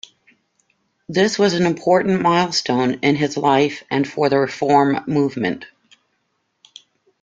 [1.07, 5.65] This was an important milestone in his life and for the reform movement.